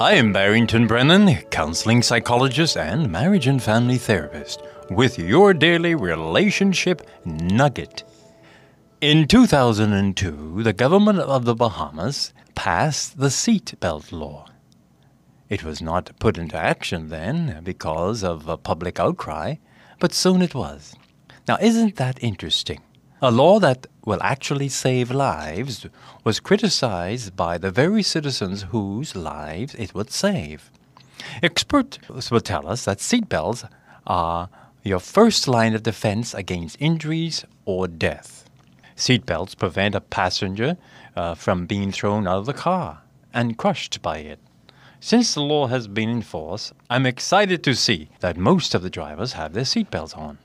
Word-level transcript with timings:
I 0.00 0.12
am 0.12 0.32
Barrington 0.32 0.86
Brennan, 0.86 1.34
counseling 1.50 2.02
psychologist 2.02 2.76
and 2.76 3.10
marriage 3.10 3.48
and 3.48 3.60
family 3.60 3.96
therapist, 3.96 4.62
with 4.90 5.18
your 5.18 5.52
daily 5.52 5.96
relationship 5.96 7.02
nugget. 7.24 8.04
In 9.00 9.26
2002, 9.26 10.62
the 10.62 10.72
government 10.72 11.18
of 11.18 11.46
the 11.46 11.54
Bahamas 11.56 12.32
passed 12.54 13.18
the 13.18 13.26
seatbelt 13.26 14.12
law. 14.12 14.46
It 15.48 15.64
was 15.64 15.82
not 15.82 16.16
put 16.20 16.38
into 16.38 16.56
action 16.56 17.08
then 17.08 17.60
because 17.64 18.22
of 18.22 18.46
a 18.46 18.56
public 18.56 19.00
outcry, 19.00 19.56
but 19.98 20.14
soon 20.14 20.42
it 20.42 20.54
was. 20.54 20.94
Now, 21.48 21.58
isn't 21.60 21.96
that 21.96 22.22
interesting? 22.22 22.82
A 23.20 23.32
law 23.32 23.58
that 23.58 23.88
will 24.04 24.22
actually 24.22 24.68
save 24.68 25.10
lives 25.10 25.86
was 26.22 26.38
criticized 26.38 27.34
by 27.34 27.58
the 27.58 27.72
very 27.72 28.00
citizens 28.04 28.66
whose 28.70 29.16
lives 29.16 29.74
it 29.74 29.92
would 29.92 30.12
save. 30.12 30.70
Experts 31.42 31.98
will 32.30 32.40
tell 32.40 32.68
us 32.68 32.84
that 32.84 32.98
seatbelts 32.98 33.68
are 34.06 34.48
your 34.84 35.00
first 35.00 35.48
line 35.48 35.74
of 35.74 35.82
defense 35.82 36.32
against 36.32 36.76
injuries 36.78 37.44
or 37.64 37.88
death. 37.88 38.48
Seatbelts 38.96 39.58
prevent 39.58 39.96
a 39.96 40.00
passenger 40.00 40.76
uh, 41.16 41.34
from 41.34 41.66
being 41.66 41.90
thrown 41.90 42.28
out 42.28 42.38
of 42.38 42.46
the 42.46 42.52
car 42.54 43.02
and 43.34 43.58
crushed 43.58 44.00
by 44.00 44.18
it. 44.18 44.38
Since 45.00 45.34
the 45.34 45.42
law 45.42 45.66
has 45.66 45.88
been 45.88 46.08
in 46.08 46.22
force, 46.22 46.72
I'm 46.88 47.04
excited 47.04 47.64
to 47.64 47.74
see 47.74 48.10
that 48.20 48.36
most 48.36 48.76
of 48.76 48.82
the 48.82 48.90
drivers 48.90 49.32
have 49.32 49.54
their 49.54 49.64
seatbelts 49.64 50.16
on. 50.16 50.38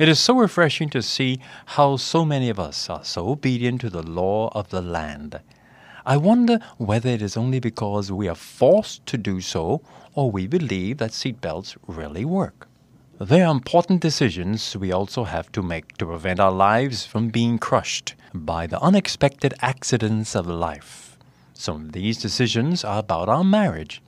It 0.00 0.08
is 0.08 0.18
so 0.18 0.34
refreshing 0.38 0.88
to 0.90 1.02
see 1.02 1.40
how 1.76 1.98
so 1.98 2.24
many 2.24 2.48
of 2.48 2.58
us 2.58 2.88
are 2.88 3.04
so 3.04 3.28
obedient 3.28 3.82
to 3.82 3.90
the 3.90 4.02
law 4.02 4.50
of 4.54 4.70
the 4.70 4.80
land. 4.80 5.40
I 6.06 6.16
wonder 6.16 6.58
whether 6.78 7.10
it 7.10 7.20
is 7.20 7.36
only 7.36 7.60
because 7.60 8.10
we 8.10 8.26
are 8.26 8.34
forced 8.34 9.04
to 9.04 9.18
do 9.18 9.42
so 9.42 9.82
or 10.14 10.30
we 10.30 10.46
believe 10.46 10.96
that 10.96 11.10
seatbelts 11.10 11.76
really 11.86 12.24
work. 12.24 12.66
There 13.18 13.46
are 13.46 13.52
important 13.52 14.00
decisions 14.00 14.74
we 14.74 14.90
also 14.90 15.24
have 15.24 15.52
to 15.52 15.62
make 15.62 15.98
to 15.98 16.06
prevent 16.06 16.40
our 16.40 16.50
lives 16.50 17.04
from 17.04 17.28
being 17.28 17.58
crushed 17.58 18.14
by 18.32 18.66
the 18.66 18.80
unexpected 18.80 19.52
accidents 19.60 20.34
of 20.34 20.46
life. 20.46 21.18
Some 21.52 21.76
of 21.76 21.92
these 21.92 22.16
decisions 22.16 22.84
are 22.84 23.00
about 23.00 23.28
our 23.28 23.44
marriage. 23.44 24.00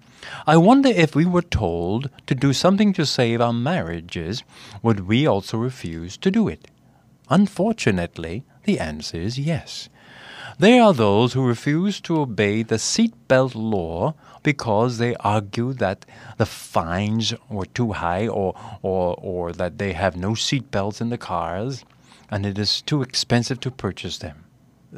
I 0.46 0.56
wonder 0.56 0.88
if 0.88 1.14
we 1.14 1.24
were 1.24 1.42
told 1.42 2.10
to 2.26 2.34
do 2.34 2.52
something 2.52 2.92
to 2.94 3.06
save 3.06 3.40
our 3.40 3.52
marriages, 3.52 4.42
would 4.82 5.06
we 5.06 5.26
also 5.26 5.56
refuse 5.58 6.16
to 6.18 6.30
do 6.30 6.48
it? 6.48 6.68
Unfortunately, 7.28 8.44
the 8.64 8.78
answer 8.78 9.16
is 9.16 9.38
yes. 9.38 9.88
There 10.58 10.82
are 10.82 10.92
those 10.92 11.32
who 11.32 11.46
refuse 11.46 12.00
to 12.02 12.20
obey 12.20 12.62
the 12.62 12.76
seatbelt 12.76 13.54
law 13.54 14.14
because 14.42 14.98
they 14.98 15.16
argue 15.16 15.72
that 15.74 16.04
the 16.36 16.46
fines 16.46 17.34
were 17.48 17.66
too 17.66 17.92
high 17.92 18.28
or, 18.28 18.54
or, 18.82 19.16
or 19.18 19.52
that 19.52 19.78
they 19.78 19.92
have 19.92 20.16
no 20.16 20.32
seatbelts 20.32 21.00
in 21.00 21.08
the 21.08 21.18
cars 21.18 21.84
and 22.30 22.44
it 22.46 22.58
is 22.58 22.82
too 22.82 23.02
expensive 23.02 23.60
to 23.60 23.70
purchase 23.70 24.18
them. 24.18 24.44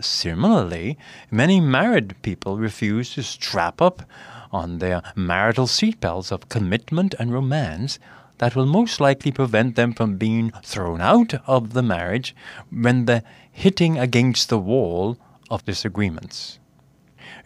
Similarly, 0.00 0.98
many 1.30 1.60
married 1.60 2.20
people 2.22 2.58
refuse 2.58 3.14
to 3.14 3.22
strap 3.22 3.80
up 3.80 4.02
on 4.50 4.78
their 4.78 5.02
marital 5.14 5.66
seatbelts 5.66 6.32
of 6.32 6.48
commitment 6.48 7.14
and 7.18 7.32
romance 7.32 7.98
that 8.38 8.56
will 8.56 8.66
most 8.66 9.00
likely 9.00 9.30
prevent 9.30 9.76
them 9.76 9.92
from 9.92 10.16
being 10.16 10.52
thrown 10.64 11.00
out 11.00 11.34
of 11.46 11.72
the 11.72 11.82
marriage 11.82 12.34
when 12.70 13.04
they're 13.04 13.22
hitting 13.50 13.98
against 13.98 14.48
the 14.48 14.58
wall 14.58 15.16
of 15.50 15.64
disagreements. 15.64 16.58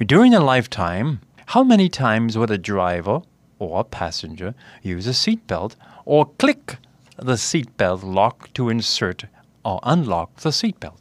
During 0.05 0.35
a 0.35 0.41
lifetime, 0.41 1.21
how 1.47 1.63
many 1.63 1.89
times 1.89 2.39
would 2.39 2.51
a 2.51 2.59
driver 2.59 3.23
or 3.59 3.81
a 3.81 3.85
passenger 3.85 4.55
use 4.83 5.07
a 5.07 5.11
seatbelt 5.11 5.77
or 6.05 6.27
click 6.39 6.77
the 7.17 7.35
seatbelt 7.35 8.03
lock 8.03 8.53
to 8.55 8.69
insert 8.69 9.25
or 9.65 9.81
unlock 9.83 10.37
the 10.37 10.51
seatbelt? 10.51 11.01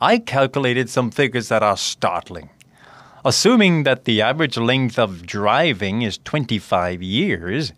I 0.00 0.18
calculated 0.18 0.90
some 0.90 1.10
figures 1.10 1.48
that 1.48 1.62
are 1.62 1.76
startling. 1.76 2.50
Assuming 3.24 3.82
that 3.82 4.04
the 4.04 4.22
average 4.22 4.56
length 4.56 4.98
of 4.98 5.26
driving 5.26 6.02
is 6.02 6.18
25 6.18 7.02
years, 7.02 7.72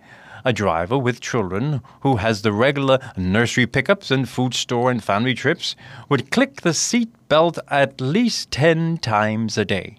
a 0.44 0.52
driver 0.52 0.98
with 0.98 1.20
children 1.20 1.80
who 2.00 2.16
has 2.16 2.42
the 2.42 2.52
regular 2.52 2.98
nursery 3.16 3.66
pickups 3.66 4.10
and 4.10 4.28
food 4.28 4.54
store 4.54 4.90
and 4.90 5.02
family 5.02 5.34
trips 5.34 5.74
would 6.08 6.30
click 6.30 6.60
the 6.60 6.74
seat 6.74 7.10
belt 7.28 7.58
at 7.68 8.00
least 8.00 8.50
10 8.50 8.98
times 8.98 9.58
a 9.58 9.64
day. 9.64 9.98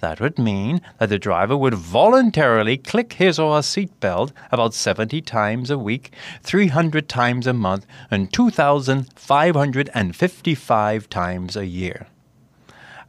That 0.00 0.20
would 0.20 0.38
mean 0.38 0.80
that 0.98 1.08
the 1.08 1.18
driver 1.18 1.56
would 1.56 1.74
voluntarily 1.74 2.76
click 2.76 3.14
his 3.14 3.38
or 3.38 3.54
her 3.56 3.62
seatbelt 3.62 4.32
about 4.52 4.74
70 4.74 5.22
times 5.22 5.70
a 5.70 5.78
week, 5.78 6.12
300 6.42 7.08
times 7.08 7.46
a 7.46 7.52
month, 7.52 7.86
and 8.10 8.32
2,555 8.32 11.08
times 11.08 11.56
a 11.56 11.66
year 11.66 12.06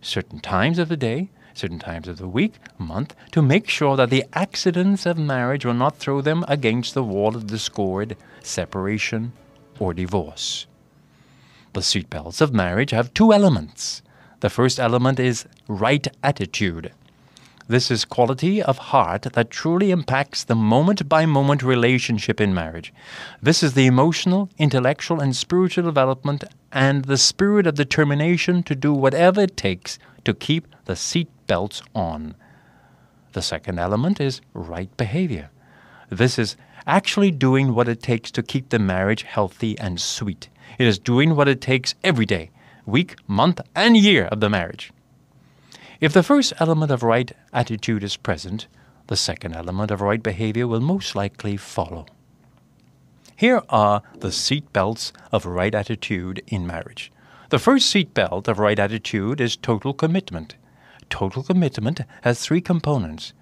certain 0.03 0.41
times 0.41 0.79
of 0.79 0.89
the 0.89 0.97
day, 0.97 1.31
certain 1.57 1.79
times 1.79 2.09
of 2.09 2.19
the 2.19 2.29
week, 2.29 2.55
month, 2.79 3.15
to 3.33 3.43
make 3.43 3.69
sure 3.69 3.97
that 3.97 4.11
the 4.11 4.25
accidents 4.33 5.07
of 5.07 5.19
marriage 5.19 5.65
will 5.65 5.75
not 5.75 5.97
throw 5.97 6.21
them 6.21 6.45
against 6.49 6.95
the 6.95 7.03
wall 7.03 7.35
of 7.35 7.47
discord, 7.47 8.17
separation, 8.43 9.33
or 9.79 9.95
divorce. 9.95 10.67
The 11.73 11.81
seatbelts 11.81 12.41
of 12.41 12.55
marriage 12.55 12.91
have 12.91 13.13
two 13.13 13.33
elements. 13.33 14.03
The 14.41 14.51
first 14.51 14.79
element 14.79 15.19
is 15.19 15.47
right 15.69 16.07
attitude. 16.23 16.93
This 17.69 17.91
is 17.91 18.05
quality 18.05 18.63
of 18.63 18.79
heart 18.79 19.23
that 19.23 19.51
truly 19.51 19.91
impacts 19.91 20.45
the 20.45 20.55
moment 20.55 21.09
by 21.09 21.27
moment 21.27 21.65
relationship 21.65 22.41
in 22.41 22.55
marriage. 22.55 22.95
This 23.43 23.63
is 23.63 23.75
the 23.75 23.87
emotional, 23.87 24.49
intellectual, 24.57 25.21
and 25.21 25.35
spiritual 25.35 25.83
development 25.85 26.45
and 26.71 27.07
the 27.07 27.19
spirit 27.19 27.67
of 27.67 27.75
determination 27.75 28.63
to 28.63 28.77
do 28.77 28.93
whatever 28.93 29.41
it 29.41 29.57
takes 29.57 29.99
to 30.25 30.33
keep 30.33 30.69
the 30.85 30.95
seat 30.95 31.29
belts 31.47 31.83
on. 31.95 32.35
The 33.33 33.43
second 33.43 33.79
element 33.79 34.21
is 34.21 34.41
right 34.55 34.95
behavior. 34.97 35.51
This 36.09 36.39
is 36.39 36.57
actually 36.87 37.31
doing 37.31 37.75
what 37.75 37.89
it 37.89 38.03
takes 38.03 38.31
to 38.33 38.43
keep 38.43 38.69
the 38.69 38.79
marriage 38.79 39.23
healthy 39.23 39.79
and 39.79 40.01
sweet. 40.01 40.49
It 40.79 40.87
is 40.87 40.99
doing 40.99 41.35
what 41.35 41.49
it 41.49 41.61
takes 41.61 41.95
every 42.05 42.27
day, 42.27 42.51
week, 42.85 43.17
month, 43.27 43.61
and 43.75 43.97
year 43.97 44.27
of 44.27 44.41
the 44.41 44.51
marriage. 44.51 44.93
If 46.01 46.13
the 46.13 46.23
first 46.23 46.53
element 46.59 46.91
of 46.93 47.03
right 47.03 47.33
attitude 47.53 48.05
is 48.05 48.17
present, 48.17 48.67
the 49.07 49.17
second 49.17 49.55
element 49.55 49.91
of 49.91 50.01
right 50.01 50.23
behavior 50.23 50.67
will 50.67 50.81
most 50.81 51.15
likely 51.15 51.57
follow. 51.57 52.07
Here 53.37 53.63
are 53.69 54.03
the 54.19 54.33
seat 54.33 54.73
belts 54.73 55.13
of 55.31 55.47
right 55.47 55.75
attitude 55.75 56.43
in 56.47 56.67
marriage. 56.67 57.13
The 57.51 57.59
first 57.59 57.91
seat 57.91 58.15
belt 58.15 58.49
of 58.49 58.59
right 58.59 58.79
attitude 58.79 59.41
is 59.41 59.57
total 59.57 59.93
commitment. 59.93 60.57
Total 61.11 61.43
commitment 61.43 62.01
has 62.23 62.41
three 62.41 62.61
components 62.61 63.33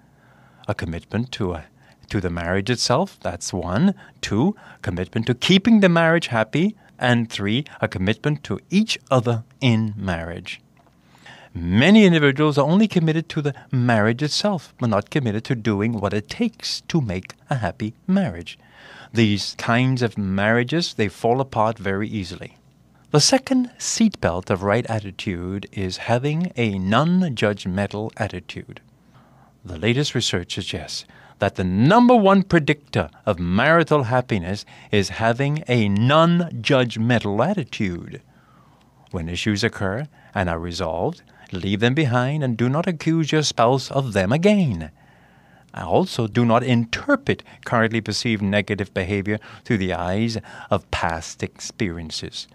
a 0.67 0.73
commitment 0.73 1.31
to 1.31 1.53
a 1.53 1.65
to 2.09 2.21
the 2.21 2.29
marriage 2.29 2.69
itself. 2.69 3.19
That's 3.21 3.51
one. 3.51 3.95
Two, 4.21 4.55
commitment 4.81 5.25
to 5.27 5.33
keeping 5.33 5.79
the 5.79 5.89
marriage 5.89 6.27
happy. 6.27 6.75
And 6.97 7.29
three, 7.29 7.65
a 7.81 7.87
commitment 7.87 8.43
to 8.45 8.59
each 8.69 8.97
other 9.11 9.43
in 9.59 9.93
marriage. 9.97 10.61
Many 11.53 12.05
individuals 12.05 12.57
are 12.57 12.65
only 12.65 12.87
committed 12.87 13.27
to 13.29 13.41
the 13.41 13.53
marriage 13.71 14.21
itself, 14.21 14.73
but 14.79 14.89
not 14.89 15.09
committed 15.09 15.43
to 15.45 15.55
doing 15.55 15.93
what 15.93 16.13
it 16.13 16.29
takes 16.29 16.81
to 16.81 17.01
make 17.01 17.33
a 17.49 17.55
happy 17.55 17.93
marriage. 18.07 18.57
These 19.13 19.55
kinds 19.57 20.01
of 20.01 20.17
marriages, 20.17 20.93
they 20.93 21.07
fall 21.07 21.41
apart 21.41 21.77
very 21.77 22.07
easily. 22.07 22.57
The 23.15 23.21
second 23.21 23.71
seatbelt 23.77 24.49
of 24.49 24.61
right 24.61 24.85
attitude 24.87 25.69
is 25.71 26.11
having 26.11 26.51
a 26.57 26.77
non 26.77 27.33
judgmental 27.33 28.11
attitude. 28.17 28.81
The 29.63 29.77
latest 29.77 30.13
research 30.15 30.53
suggests 30.53 31.05
that 31.39 31.55
the 31.55 31.63
number 31.63 32.13
one 32.13 32.43
predictor 32.43 33.09
of 33.25 33.39
marital 33.39 34.03
happiness 34.03 34.65
is 34.91 35.23
having 35.23 35.63
a 35.69 35.87
non 35.87 36.59
judgmental 36.61 37.39
attitude. 37.47 38.21
When 39.11 39.29
issues 39.29 39.63
occur 39.63 40.09
and 40.33 40.49
are 40.49 40.59
resolved, 40.59 41.21
leave 41.53 41.79
them 41.79 41.93
behind 41.93 42.43
and 42.43 42.57
do 42.57 42.67
not 42.67 42.85
accuse 42.85 43.31
your 43.31 43.43
spouse 43.43 43.89
of 43.89 44.11
them 44.11 44.33
again. 44.33 44.91
Also, 45.73 46.27
do 46.27 46.43
not 46.43 46.63
interpret 46.63 47.43
currently 47.63 48.01
perceived 48.01 48.41
negative 48.41 48.93
behavior 48.93 49.39
through 49.63 49.77
the 49.77 49.93
eyes 49.93 50.37
of 50.69 50.91
past 50.91 51.41
experiences. 51.43 52.49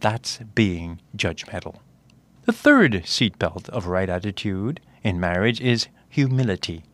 That's 0.00 0.38
being 0.54 1.00
judgmental. 1.16 1.76
The 2.44 2.52
third 2.52 2.92
seatbelt 3.04 3.68
of 3.68 3.86
right 3.86 4.08
attitude 4.08 4.80
in 5.02 5.20
marriage 5.20 5.60
is 5.60 5.88
humility. 6.08 6.84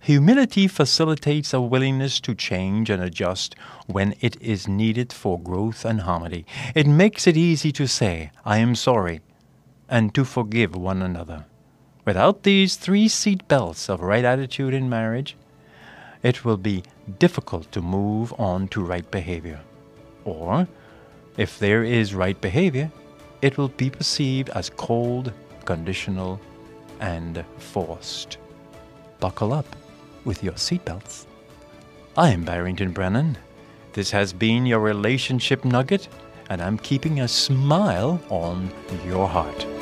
Humility 0.00 0.68
facilitates 0.68 1.52
a 1.52 1.60
willingness 1.60 2.20
to 2.20 2.34
change 2.34 2.88
and 2.88 3.02
adjust 3.02 3.56
when 3.86 4.14
it 4.20 4.40
is 4.40 4.68
needed 4.68 5.12
for 5.12 5.40
growth 5.40 5.84
and 5.84 6.02
harmony. 6.02 6.46
It 6.74 6.86
makes 6.86 7.26
it 7.26 7.36
easy 7.36 7.72
to 7.72 7.88
say, 7.88 8.30
I 8.44 8.58
am 8.58 8.74
sorry, 8.74 9.20
and 9.88 10.14
to 10.14 10.24
forgive 10.24 10.76
one 10.76 11.02
another. 11.02 11.46
Without 12.04 12.42
these 12.42 12.76
three 12.76 13.08
seat 13.08 13.48
belts 13.48 13.88
of 13.90 14.00
right 14.00 14.24
attitude 14.24 14.72
in 14.72 14.88
marriage, 14.88 15.36
it 16.22 16.44
will 16.44 16.56
be 16.56 16.84
difficult 17.18 17.70
to 17.72 17.82
move 17.82 18.32
on 18.38 18.68
to 18.68 18.84
right 18.84 19.10
behavior. 19.10 19.60
Or, 20.24 20.68
if 21.38 21.58
there 21.58 21.84
is 21.84 22.14
right 22.14 22.38
behavior, 22.40 22.90
it 23.40 23.56
will 23.56 23.68
be 23.68 23.88
perceived 23.88 24.50
as 24.50 24.68
cold, 24.70 25.32
conditional, 25.64 26.40
and 27.00 27.44
forced. 27.58 28.38
Buckle 29.20 29.52
up 29.52 29.76
with 30.24 30.42
your 30.42 30.54
seatbelts. 30.54 31.26
I 32.16 32.30
am 32.30 32.44
Barrington 32.44 32.90
Brennan. 32.90 33.38
This 33.92 34.10
has 34.10 34.32
been 34.32 34.66
your 34.66 34.80
relationship 34.80 35.64
nugget, 35.64 36.08
and 36.50 36.60
I'm 36.60 36.78
keeping 36.78 37.20
a 37.20 37.28
smile 37.28 38.20
on 38.28 38.70
your 39.06 39.28
heart. 39.28 39.77